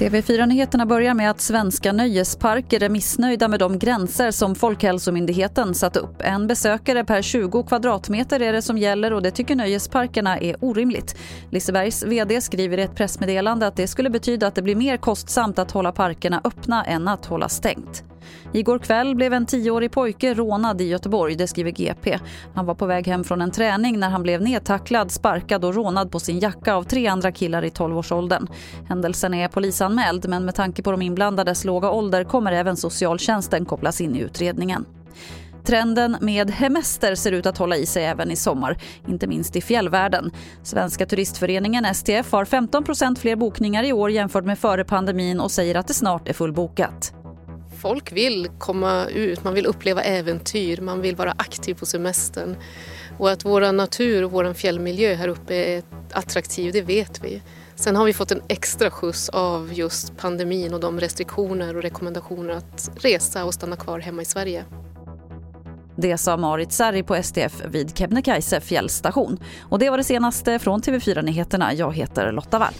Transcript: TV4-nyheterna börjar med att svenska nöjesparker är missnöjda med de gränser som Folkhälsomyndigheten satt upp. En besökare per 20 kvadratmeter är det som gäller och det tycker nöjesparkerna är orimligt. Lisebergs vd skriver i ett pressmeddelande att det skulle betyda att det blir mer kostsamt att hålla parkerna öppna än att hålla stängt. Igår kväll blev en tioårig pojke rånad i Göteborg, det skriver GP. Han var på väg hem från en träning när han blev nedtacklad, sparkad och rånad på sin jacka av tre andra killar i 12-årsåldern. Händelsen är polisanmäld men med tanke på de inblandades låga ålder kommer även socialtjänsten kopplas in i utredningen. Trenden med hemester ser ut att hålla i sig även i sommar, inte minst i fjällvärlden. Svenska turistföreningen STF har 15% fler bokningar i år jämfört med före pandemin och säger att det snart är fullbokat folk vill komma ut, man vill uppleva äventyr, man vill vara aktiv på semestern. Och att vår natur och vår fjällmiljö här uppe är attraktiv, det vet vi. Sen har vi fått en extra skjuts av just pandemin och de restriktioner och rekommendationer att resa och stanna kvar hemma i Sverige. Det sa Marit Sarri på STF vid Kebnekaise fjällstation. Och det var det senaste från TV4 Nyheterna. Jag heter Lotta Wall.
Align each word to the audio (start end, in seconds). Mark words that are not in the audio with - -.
TV4-nyheterna 0.00 0.86
börjar 0.86 1.14
med 1.14 1.30
att 1.30 1.40
svenska 1.40 1.92
nöjesparker 1.92 2.82
är 2.82 2.88
missnöjda 2.88 3.48
med 3.48 3.60
de 3.60 3.78
gränser 3.78 4.30
som 4.30 4.54
Folkhälsomyndigheten 4.54 5.74
satt 5.74 5.96
upp. 5.96 6.14
En 6.18 6.46
besökare 6.46 7.04
per 7.04 7.22
20 7.22 7.62
kvadratmeter 7.62 8.42
är 8.42 8.52
det 8.52 8.62
som 8.62 8.78
gäller 8.78 9.12
och 9.12 9.22
det 9.22 9.30
tycker 9.30 9.56
nöjesparkerna 9.56 10.38
är 10.38 10.64
orimligt. 10.64 11.16
Lisebergs 11.50 12.02
vd 12.02 12.40
skriver 12.40 12.78
i 12.78 12.82
ett 12.82 12.94
pressmeddelande 12.94 13.66
att 13.66 13.76
det 13.76 13.86
skulle 13.86 14.10
betyda 14.10 14.46
att 14.46 14.54
det 14.54 14.62
blir 14.62 14.76
mer 14.76 14.96
kostsamt 14.96 15.58
att 15.58 15.70
hålla 15.70 15.92
parkerna 15.92 16.40
öppna 16.44 16.84
än 16.84 17.08
att 17.08 17.26
hålla 17.26 17.48
stängt. 17.48 18.09
Igår 18.52 18.78
kväll 18.78 19.14
blev 19.14 19.32
en 19.32 19.46
tioårig 19.46 19.92
pojke 19.92 20.34
rånad 20.34 20.80
i 20.80 20.84
Göteborg, 20.84 21.34
det 21.34 21.46
skriver 21.46 21.70
GP. 21.70 22.18
Han 22.54 22.66
var 22.66 22.74
på 22.74 22.86
väg 22.86 23.06
hem 23.06 23.24
från 23.24 23.42
en 23.42 23.50
träning 23.50 23.98
när 23.98 24.10
han 24.10 24.22
blev 24.22 24.42
nedtacklad, 24.42 25.10
sparkad 25.10 25.64
och 25.64 25.74
rånad 25.74 26.12
på 26.12 26.20
sin 26.20 26.38
jacka 26.38 26.74
av 26.74 26.82
tre 26.82 27.06
andra 27.06 27.32
killar 27.32 27.64
i 27.64 27.68
12-årsåldern. 27.68 28.46
Händelsen 28.88 29.34
är 29.34 29.48
polisanmäld 29.48 30.28
men 30.28 30.44
med 30.44 30.54
tanke 30.54 30.82
på 30.82 30.90
de 30.90 31.02
inblandades 31.02 31.64
låga 31.64 31.90
ålder 31.90 32.24
kommer 32.24 32.52
även 32.52 32.76
socialtjänsten 32.76 33.64
kopplas 33.64 34.00
in 34.00 34.16
i 34.16 34.20
utredningen. 34.20 34.86
Trenden 35.64 36.16
med 36.20 36.50
hemester 36.50 37.14
ser 37.14 37.32
ut 37.32 37.46
att 37.46 37.58
hålla 37.58 37.76
i 37.76 37.86
sig 37.86 38.04
även 38.04 38.30
i 38.30 38.36
sommar, 38.36 38.78
inte 39.08 39.26
minst 39.26 39.56
i 39.56 39.60
fjällvärlden. 39.60 40.30
Svenska 40.62 41.06
turistföreningen 41.06 41.94
STF 41.94 42.32
har 42.32 42.44
15% 42.44 43.18
fler 43.18 43.36
bokningar 43.36 43.84
i 43.84 43.92
år 43.92 44.10
jämfört 44.10 44.44
med 44.44 44.58
före 44.58 44.84
pandemin 44.84 45.40
och 45.40 45.50
säger 45.50 45.74
att 45.74 45.88
det 45.88 45.94
snart 45.94 46.28
är 46.28 46.32
fullbokat 46.32 47.14
folk 47.80 48.12
vill 48.12 48.48
komma 48.58 49.06
ut, 49.06 49.44
man 49.44 49.54
vill 49.54 49.66
uppleva 49.66 50.02
äventyr, 50.02 50.80
man 50.80 51.00
vill 51.00 51.16
vara 51.16 51.34
aktiv 51.36 51.74
på 51.74 51.86
semestern. 51.86 52.56
Och 53.18 53.30
att 53.30 53.44
vår 53.44 53.72
natur 53.72 54.24
och 54.24 54.30
vår 54.30 54.54
fjällmiljö 54.54 55.14
här 55.14 55.28
uppe 55.28 55.54
är 55.54 55.82
attraktiv, 56.12 56.72
det 56.72 56.82
vet 56.82 57.24
vi. 57.24 57.42
Sen 57.74 57.96
har 57.96 58.04
vi 58.04 58.12
fått 58.12 58.32
en 58.32 58.42
extra 58.48 58.90
skjuts 58.90 59.28
av 59.28 59.72
just 59.72 60.16
pandemin 60.16 60.74
och 60.74 60.80
de 60.80 61.00
restriktioner 61.00 61.76
och 61.76 61.82
rekommendationer 61.82 62.54
att 62.54 62.90
resa 62.96 63.44
och 63.44 63.54
stanna 63.54 63.76
kvar 63.76 63.98
hemma 63.98 64.22
i 64.22 64.24
Sverige. 64.24 64.64
Det 65.96 66.18
sa 66.18 66.36
Marit 66.36 66.72
Sarri 66.72 67.02
på 67.02 67.22
STF 67.22 67.62
vid 67.64 67.98
Kebnekaise 67.98 68.60
fjällstation. 68.60 69.38
Och 69.60 69.78
det 69.78 69.90
var 69.90 69.96
det 69.96 70.04
senaste 70.04 70.58
från 70.58 70.80
TV4 70.82 71.22
Nyheterna. 71.22 71.74
Jag 71.74 71.94
heter 71.94 72.32
Lotta 72.32 72.58
Wall. 72.58 72.74